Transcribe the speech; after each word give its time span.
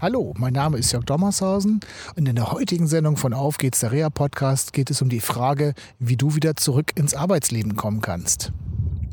Hallo, 0.00 0.32
mein 0.38 0.52
Name 0.52 0.78
ist 0.78 0.92
Jörg 0.92 1.04
Dommershausen 1.06 1.80
und 2.14 2.28
in 2.28 2.36
der 2.36 2.52
heutigen 2.52 2.86
Sendung 2.86 3.16
von 3.16 3.34
Auf 3.34 3.58
geht's 3.58 3.80
der 3.80 3.90
Reha 3.90 4.10
Podcast 4.10 4.72
geht 4.72 4.90
es 4.90 5.02
um 5.02 5.08
die 5.08 5.18
Frage, 5.18 5.74
wie 5.98 6.16
du 6.16 6.36
wieder 6.36 6.54
zurück 6.54 6.92
ins 6.94 7.14
Arbeitsleben 7.14 7.74
kommen 7.74 8.00
kannst. 8.00 8.52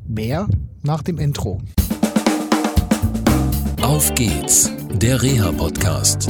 Mehr 0.08 0.48
nach 0.84 1.02
dem 1.02 1.18
Intro. 1.18 1.60
Auf 3.82 4.14
geht's, 4.14 4.70
der 4.92 5.24
Reha 5.24 5.52
Podcast. 5.54 6.30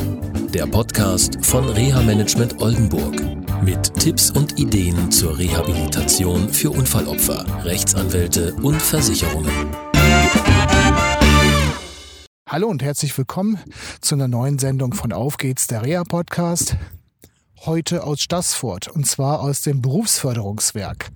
Der 0.54 0.68
Podcast 0.68 1.38
von 1.46 1.68
Reha 1.68 2.02
Management 2.04 2.62
Oldenburg 2.62 3.22
mit 3.62 3.94
Tipps 3.96 4.32
und 4.32 4.58
Ideen 4.58 5.12
zur 5.12 5.38
Rehabilitation 5.38 6.48
für 6.48 6.70
Unfallopfer, 6.70 7.46
Rechtsanwälte 7.66 8.56
und 8.62 8.82
Versicherungen. 8.82 9.85
Hallo 12.56 12.70
und 12.70 12.82
herzlich 12.82 13.18
willkommen 13.18 13.60
zu 14.00 14.16
einer 14.16 14.30
neuen 14.30 14.60
Sendung 14.60 14.94
von 14.94 15.12
Auf 15.12 15.36
geht's, 15.36 15.68
der 15.68 15.84
Reha 15.84 16.06
Podcast. 16.06 16.78
Heute 17.66 18.06
aus 18.06 18.22
Stassfurt 18.22 18.88
und 18.88 19.06
zwar 19.06 19.42
aus 19.42 19.62
dem 19.62 19.82
Berufsförderungswerk. 19.82 21.12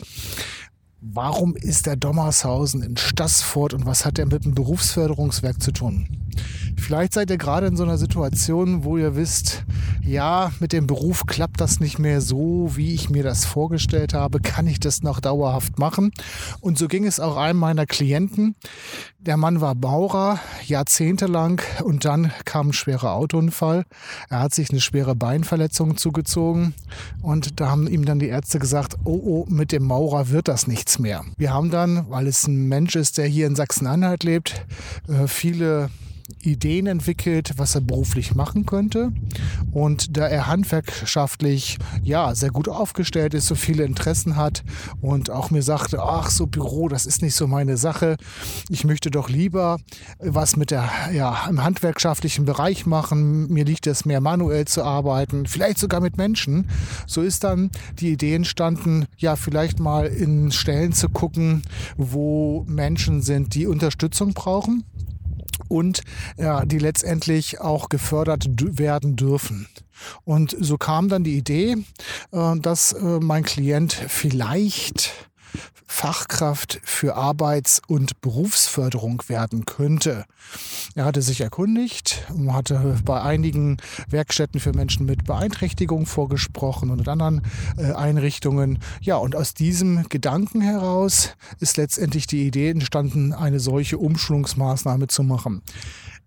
Warum 0.99 1.55
ist 1.55 1.85
der 1.85 1.95
Dommershausen 1.95 2.83
in 2.83 2.97
Stassfurt 2.97 3.73
und 3.73 3.85
was 3.85 4.03
hat 4.03 4.19
er 4.19 4.25
mit 4.25 4.43
dem 4.43 4.53
Berufsförderungswerk 4.53 5.63
zu 5.63 5.71
tun? 5.71 6.18
Vielleicht 6.79 7.13
seid 7.13 7.29
ihr 7.29 7.37
gerade 7.37 7.67
in 7.67 7.77
so 7.77 7.83
einer 7.83 7.97
Situation, 7.97 8.83
wo 8.83 8.97
ihr 8.97 9.15
wisst, 9.15 9.63
ja, 10.03 10.51
mit 10.59 10.73
dem 10.73 10.87
Beruf 10.87 11.25
klappt 11.27 11.61
das 11.61 11.79
nicht 11.79 11.99
mehr 11.99 12.19
so, 12.21 12.71
wie 12.75 12.93
ich 12.93 13.09
mir 13.09 13.23
das 13.23 13.45
vorgestellt 13.45 14.13
habe. 14.13 14.39
Kann 14.39 14.65
ich 14.65 14.79
das 14.79 15.03
noch 15.03 15.19
dauerhaft 15.19 15.77
machen? 15.77 16.11
Und 16.61 16.77
so 16.77 16.87
ging 16.87 17.05
es 17.05 17.19
auch 17.19 17.37
einem 17.37 17.59
meiner 17.59 17.85
Klienten. 17.85 18.55
Der 19.19 19.37
Mann 19.37 19.61
war 19.61 19.75
Maurer, 19.75 20.39
jahrzehntelang, 20.65 21.61
und 21.83 22.05
dann 22.05 22.31
kam 22.45 22.69
ein 22.69 22.73
schwerer 22.73 23.13
Autounfall. 23.13 23.83
Er 24.29 24.39
hat 24.39 24.55
sich 24.55 24.71
eine 24.71 24.79
schwere 24.79 25.13
Beinverletzung 25.15 25.97
zugezogen 25.97 26.73
und 27.21 27.59
da 27.59 27.69
haben 27.69 27.87
ihm 27.87 28.05
dann 28.05 28.19
die 28.19 28.29
Ärzte 28.29 28.59
gesagt, 28.59 28.95
oh, 29.03 29.19
oh, 29.23 29.45
mit 29.49 29.71
dem 29.71 29.83
Maurer 29.83 30.29
wird 30.29 30.47
das 30.47 30.67
nichts 30.67 30.99
mehr. 30.99 31.23
Wir 31.37 31.53
haben 31.53 31.69
dann, 31.69 32.09
weil 32.09 32.27
es 32.27 32.47
ein 32.47 32.67
Mensch 32.67 32.95
ist, 32.95 33.17
der 33.17 33.27
hier 33.27 33.45
in 33.45 33.55
Sachsen-Anhalt 33.55 34.23
lebt, 34.23 34.65
äh, 35.07 35.27
viele 35.27 35.89
Ideen 36.41 36.87
entwickelt, 36.87 37.53
was 37.57 37.75
er 37.75 37.81
beruflich 37.81 38.35
machen 38.35 38.65
könnte. 38.65 39.11
Und 39.71 40.17
da 40.17 40.27
er 40.27 40.47
handwerkschaftlich 40.47 41.77
ja 42.03 42.33
sehr 42.35 42.49
gut 42.49 42.69
aufgestellt 42.69 43.33
ist, 43.33 43.47
so 43.47 43.55
viele 43.55 43.83
Interessen 43.83 44.35
hat 44.35 44.63
und 45.01 45.29
auch 45.29 45.51
mir 45.51 45.63
sagte, 45.63 46.01
ach 46.01 46.29
so 46.29 46.47
Büro, 46.47 46.87
das 46.87 47.05
ist 47.05 47.21
nicht 47.21 47.35
so 47.35 47.47
meine 47.47 47.77
Sache. 47.77 48.17
Ich 48.69 48.83
möchte 48.83 49.11
doch 49.11 49.29
lieber 49.29 49.77
was 50.19 50.55
mit 50.55 50.71
der 50.71 50.89
ja 51.13 51.47
im 51.49 51.63
handwerkschaftlichen 51.63 52.45
Bereich 52.45 52.85
machen. 52.85 53.47
Mir 53.51 53.65
liegt 53.65 53.87
es 53.87 54.05
mehr 54.05 54.21
manuell 54.21 54.65
zu 54.65 54.83
arbeiten, 54.83 55.45
vielleicht 55.45 55.77
sogar 55.77 56.01
mit 56.01 56.17
Menschen. 56.17 56.69
So 57.05 57.21
ist 57.21 57.43
dann 57.43 57.69
die 57.99 58.11
Idee 58.11 58.35
entstanden, 58.35 59.05
ja 59.17 59.35
vielleicht 59.35 59.79
mal 59.79 60.05
in 60.05 60.51
Stellen 60.51 60.93
zu 60.93 61.09
gucken, 61.09 61.63
wo 61.97 62.65
Menschen 62.67 63.21
sind, 63.21 63.55
die 63.55 63.67
Unterstützung 63.67 64.33
brauchen 64.33 64.83
und 65.69 66.01
ja, 66.37 66.65
die 66.65 66.79
letztendlich 66.79 67.61
auch 67.61 67.87
gefördert 67.89 68.45
werden 68.77 69.15
dürfen. 69.15 69.67
Und 70.23 70.55
so 70.59 70.77
kam 70.77 71.09
dann 71.09 71.23
die 71.23 71.37
Idee, 71.37 71.77
äh, 72.31 72.59
dass 72.59 72.93
äh, 72.93 73.19
mein 73.19 73.43
Klient 73.43 73.93
vielleicht 73.93 75.28
Fachkraft 75.99 76.79
für 76.85 77.17
Arbeits- 77.17 77.81
und 77.85 78.21
Berufsförderung 78.21 79.21
werden 79.27 79.65
könnte. 79.65 80.23
Er 80.95 81.03
hatte 81.03 81.21
sich 81.21 81.41
erkundigt, 81.41 82.25
hatte 82.47 82.95
bei 83.03 83.21
einigen 83.21 83.75
Werkstätten 84.07 84.61
für 84.61 84.71
Menschen 84.71 85.05
mit 85.05 85.25
Beeinträchtigung 85.25 86.05
vorgesprochen 86.05 86.89
und 86.89 87.01
in 87.01 87.07
anderen 87.09 87.41
äh, 87.77 87.91
Einrichtungen. 87.91 88.79
Ja, 89.01 89.17
und 89.17 89.35
aus 89.35 89.53
diesem 89.53 90.07
Gedanken 90.07 90.61
heraus 90.61 91.31
ist 91.59 91.75
letztendlich 91.75 92.27
die 92.27 92.47
Idee 92.47 92.69
entstanden, 92.69 93.33
eine 93.33 93.59
solche 93.59 93.97
Umschulungsmaßnahme 93.97 95.07
zu 95.07 95.23
machen. 95.23 95.61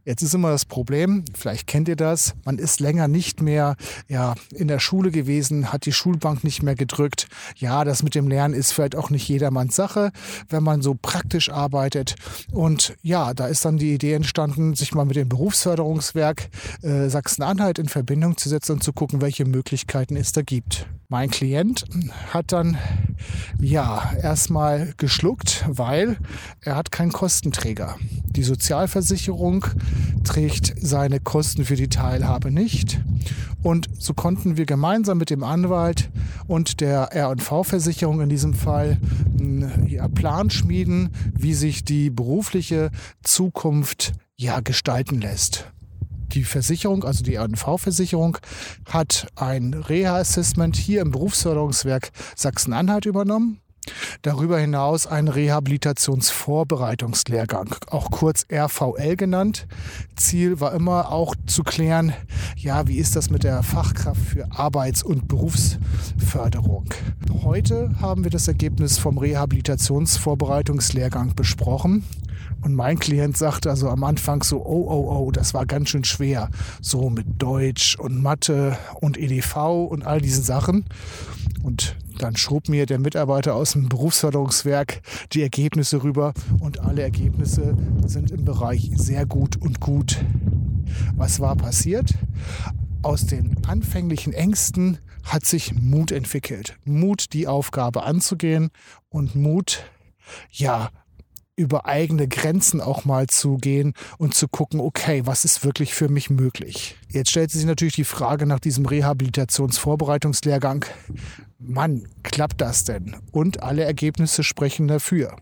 Jetzt 0.05 0.23
ist 0.23 0.35
immer 0.35 0.51
das 0.51 0.65
Problem, 0.65 1.25
vielleicht 1.33 1.69
kennt 1.69 1.87
ihr 1.87 1.95
das, 1.95 2.35
man 2.45 2.59
ist 2.59 2.81
länger 2.81 3.07
nicht 3.07 3.41
mehr 3.41 3.77
ja, 4.09 4.35
in 4.53 4.67
der 4.67 4.81
Schule 4.81 5.13
gewesen, 5.13 5.73
hat 5.73 5.87
die 5.87 5.93
Schulbank 5.93 6.43
nicht 6.43 6.61
mehr 6.61 6.75
gedrückt. 6.75 7.29
Ja, 7.57 7.85
das 7.85 8.03
mit 8.03 8.17
dem 8.17 8.27
Lernen 8.27 8.53
ist 8.53 8.73
vielleicht 8.73 8.97
auch 8.97 9.11
nicht 9.11 9.29
jedermanns 9.29 9.77
Sache, 9.77 10.11
wenn 10.49 10.65
man 10.65 10.83
so 10.83 10.97
praktisch 11.01 11.51
arbeitet. 11.51 12.17
Und 12.51 12.97
ja, 13.03 13.33
da 13.33 13.47
ist 13.47 13.65
dann 13.65 13.79
die 13.79 13.95
Idee 13.95 14.15
entstanden, 14.15 14.75
sich 14.75 14.93
mal 14.93 15.05
mit 15.05 15.15
dem 15.15 15.29
Berufsförderungswerk 15.29 16.49
äh, 16.83 17.09
Sachsen-Anhalt 17.09 17.79
in 17.79 17.89
Verbindung 17.89 18.37
zu 18.37 18.49
setzen 18.49 18.73
und 18.73 18.83
zu 18.83 18.93
gucken, 18.93 19.21
welche 19.21 19.45
Möglichkeiten 19.45 20.17
es 20.17 20.33
da 20.33 20.43
gibt. 20.43 20.89
Mein 21.13 21.29
Klient 21.29 21.85
hat 22.33 22.53
dann 22.53 22.79
ja 23.61 24.15
erstmal 24.23 24.95
geschluckt, 24.97 25.63
weil 25.69 26.17
er 26.63 26.75
hat 26.75 26.91
keinen 26.91 27.13
Kostenträger. 27.13 27.99
Die 28.31 28.43
Sozialversicherung 28.43 29.67
trägt 30.25 30.73
seine 30.81 31.21
Kosten 31.21 31.67
für 31.67 31.77
die 31.77 31.91
Teilhabe 31.91 32.51
nicht. 32.51 32.99
Und 33.63 33.91
so 33.99 34.15
konnten 34.15 34.57
wir 34.57 34.65
gemeinsam 34.65 35.19
mit 35.19 35.29
dem 35.29 35.45
Anwalt 35.45 36.09
und 36.47 36.81
der 36.81 37.13
R&V-Versicherung 37.13 38.23
in 38.23 38.31
diesem 38.31 38.55
Fall 38.55 38.97
einen 39.39 40.15
Plan 40.15 40.49
schmieden, 40.49 41.11
wie 41.35 41.53
sich 41.53 41.85
die 41.85 42.09
berufliche 42.09 42.91
Zukunft 43.23 44.15
ja 44.39 44.61
gestalten 44.61 45.21
lässt 45.21 45.71
die 46.33 46.45
Versicherung, 46.45 47.05
also 47.05 47.23
die 47.23 47.39
ANV-Versicherung, 47.39 48.39
hat 48.91 49.27
ein 49.37 49.75
Reha-Assessment 49.75 50.77
hier 50.77 51.03
im 51.03 51.11
Berufsförderungswerk 51.11 52.11
Sachsen-Anhalt 52.37 53.07
übernommen. 53.07 53.59
Darüber 54.23 54.61
hinaus 54.61 55.09
ein 55.09 55.27
Rehabilitationsvorbereitungslehrgang, 55.27 57.75
auch 57.91 58.13
kurz 58.13 58.47
RVL 58.51 59.17
genannt. 59.17 59.67
Ziel 60.15 60.61
war 60.61 60.73
immer 60.73 61.11
auch 61.11 61.35
zu 61.47 61.65
klären, 61.65 62.13
ja, 62.63 62.87
wie 62.87 62.99
ist 62.99 63.17
das 63.17 63.29
mit 63.29 63.43
der 63.43 63.65
Fachkraft 63.65 64.21
für 64.21 64.47
Arbeits- 64.53 65.03
und 65.03 65.27
Berufsförderung. 65.27 66.85
Heute 67.43 67.91
haben 68.01 68.23
wir 68.23 68.31
das 68.31 68.47
Ergebnis 68.47 68.99
vom 68.99 69.19
Rehabilitationsvorbereitungslehrgang 69.19 71.35
besprochen. 71.35 72.05
Und 72.61 72.75
mein 72.75 73.01
Klient 73.01 73.37
sagte 73.37 73.71
also 73.71 73.89
am 73.89 74.05
Anfang 74.05 74.45
so, 74.45 74.65
oh, 74.65 74.87
oh, 74.89 75.11
oh, 75.11 75.33
das 75.33 75.55
war 75.55 75.67
ganz 75.67 75.89
schön 75.89 76.05
schwer. 76.05 76.51
So 76.81 77.11
mit 77.11 77.43
Deutsch 77.43 77.99
und 77.99 78.23
Mathe 78.23 78.79
und 79.01 79.19
EDV 79.19 79.89
und 79.91 80.07
all 80.07 80.21
diesen 80.21 80.45
Sachen. 80.45 80.85
Und 81.65 81.97
dann 82.19 82.37
schob 82.37 82.69
mir 82.69 82.87
der 82.87 83.01
Mitarbeiter 83.01 83.57
aus 83.57 83.73
dem 83.73 83.89
Berufsförderungswerk 83.89 85.03
die 85.33 85.43
Ergebnisse 85.43 86.05
rüber 86.05 86.33
und 86.61 86.79
alle 86.79 87.03
Ergebnisse 87.03 87.77
sind 88.07 88.31
im 88.31 88.45
Bereich 88.45 88.93
sehr 88.95 89.27
gut 89.27 89.57
und 89.57 89.81
gut. 89.81 90.25
Was 91.17 91.41
war 91.41 91.57
passiert? 91.57 92.15
Aus 93.03 93.27
den 93.27 93.57
anfänglichen 93.67 94.33
Ängsten 94.33 94.99
hat 95.25 95.45
sich 95.45 95.75
Mut 95.75 96.13
entwickelt. 96.13 96.77
Mut, 96.85 97.33
die 97.33 97.47
Aufgabe 97.47 98.05
anzugehen 98.05 98.71
und 99.09 99.35
Mut, 99.35 99.85
ja, 100.51 100.91
über 101.55 101.87
eigene 101.87 102.29
Grenzen 102.29 102.81
auch 102.81 103.05
mal 103.05 103.27
zu 103.27 103.57
gehen 103.57 103.93
und 104.19 104.35
zu 104.35 104.49
gucken, 104.49 104.81
okay, 104.81 105.23
was 105.27 105.45
ist 105.45 105.65
wirklich 105.65 105.95
für 105.95 106.09
mich 106.09 106.31
möglich? 106.31 106.97
Jetzt 107.09 107.31
stellt 107.31 107.51
sich 107.51 107.65
natürlich 107.65 107.95
die 107.95 108.05
Frage 108.05 108.47
nach 108.47 108.61
diesem 108.61 108.87
Rehabilitationsvorbereitungslehrgang, 108.87 110.85
Mann, 111.59 112.09
klappt 112.23 112.61
das 112.61 112.85
denn? 112.85 113.17
Und 113.31 113.63
alle 113.63 113.85
Ergebnisse 113.85 114.43
sprechen 114.43 114.89
dafür. 114.89 115.37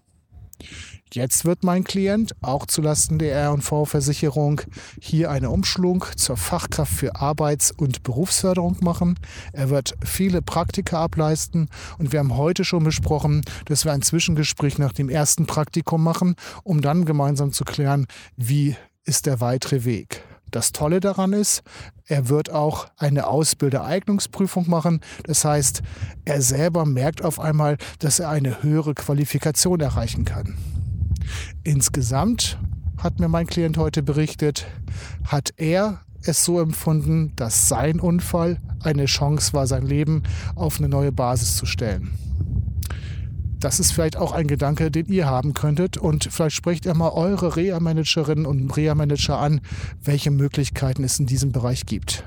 Jetzt 1.12 1.44
wird 1.44 1.65
mein 1.65 1.82
Klient 1.82 2.37
auch 2.41 2.66
zulasten 2.66 3.19
der 3.19 3.34
R&V-Versicherung 3.34 4.60
hier 5.00 5.32
eine 5.32 5.50
Umschulung 5.50 6.04
zur 6.15 6.37
Fachkraft 6.37 6.93
für 6.93 7.16
Arbeits- 7.16 7.73
und 7.73 8.05
Berufsförderung 8.05 8.76
machen. 8.81 9.19
Er 9.52 9.70
wird 9.70 9.94
viele 10.05 10.40
Praktika 10.40 11.02
ableisten 11.02 11.69
und 11.99 12.12
wir 12.12 12.20
haben 12.20 12.37
heute 12.37 12.64
schon 12.64 12.84
besprochen, 12.84 13.43
dass 13.64 13.84
wir 13.84 13.93
ein 13.93 14.02
Zwischengespräch 14.02 14.79
nach 14.79 14.93
dem 14.93 15.08
ersten 15.08 15.46
Praktikum 15.46 16.05
machen, 16.05 16.37
um 16.62 16.81
dann 16.81 17.05
gemeinsam 17.06 17.52
zu 17.52 17.64
klären, 17.64 18.06
wie 18.37 18.76
ist 19.05 19.26
der 19.26 19.40
weitere 19.40 19.84
Weg. 19.84 20.23
Das 20.52 20.70
Tolle 20.70 21.00
daran 21.00 21.32
ist, 21.32 21.64
er 22.06 22.29
wird 22.29 22.50
auch 22.50 22.87
eine 22.96 23.26
Ausbildereignungsprüfung 23.26 24.70
machen. 24.70 25.00
Das 25.25 25.44
heißt, 25.44 25.82
er 26.25 26.40
selber 26.40 26.87
merkt 26.87 27.25
auf 27.25 27.40
einmal, 27.40 27.79
dass 27.99 28.20
er 28.20 28.29
eine 28.29 28.62
höhere 28.62 28.94
Qualifikation 28.94 29.81
erreichen 29.81 30.25
kann. 30.25 30.56
Insgesamt, 31.64 32.58
hat 32.98 33.19
mir 33.19 33.28
mein 33.28 33.46
Klient 33.46 33.78
heute 33.78 34.02
berichtet, 34.02 34.66
hat 35.25 35.54
er 35.56 36.00
es 36.22 36.44
so 36.44 36.60
empfunden, 36.60 37.32
dass 37.37 37.69
sein 37.69 37.98
Unfall 38.00 38.58
eine 38.82 39.06
Chance 39.06 39.52
war, 39.52 39.66
sein 39.66 39.87
Leben 39.87 40.22
auf 40.54 40.78
eine 40.78 40.88
neue 40.88 41.12
Basis 41.12 41.56
zu 41.56 41.66
stellen. 41.66 42.10
Das 43.58 43.78
ist 43.78 43.92
vielleicht 43.92 44.16
auch 44.16 44.32
ein 44.32 44.46
Gedanke, 44.46 44.90
den 44.90 45.06
ihr 45.06 45.26
haben 45.26 45.52
könntet. 45.52 45.98
Und 45.98 46.28
vielleicht 46.31 46.56
sprecht 46.56 46.87
ihr 46.87 46.94
mal 46.94 47.10
eure 47.10 47.56
Reha-Managerinnen 47.56 48.46
und 48.46 48.75
Reha-Manager 48.75 49.38
an, 49.38 49.60
welche 50.02 50.31
Möglichkeiten 50.31 51.04
es 51.04 51.20
in 51.20 51.26
diesem 51.26 51.52
Bereich 51.52 51.84
gibt. 51.84 52.25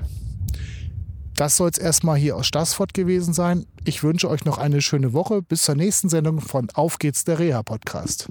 Das 1.34 1.56
soll 1.56 1.70
es 1.70 1.78
erstmal 1.78 2.16
hier 2.16 2.36
aus 2.36 2.46
Stassfurt 2.46 2.94
gewesen 2.94 3.34
sein. 3.34 3.66
Ich 3.84 4.04
wünsche 4.04 4.30
euch 4.30 4.44
noch 4.44 4.58
eine 4.58 4.80
schöne 4.80 5.12
Woche. 5.12 5.42
Bis 5.42 5.64
zur 5.64 5.74
nächsten 5.74 6.08
Sendung 6.08 6.40
von 6.40 6.68
Auf 6.74 7.00
geht's, 7.00 7.24
der 7.24 7.40
Reha-Podcast. 7.40 8.30